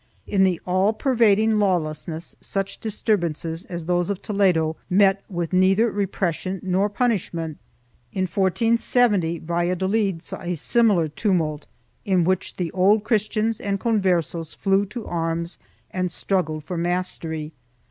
[0.25, 5.53] 2 In the all pervading lawlessness such disturb ances as those of Toledo met with
[5.53, 7.59] neither repression nor punish ment.
[8.11, 11.67] In 1470 Valladolid saw a similar tumult,
[12.03, 15.59] in which the Old Christians and Converses flew to arms
[15.91, 17.53] and struggled for mastery.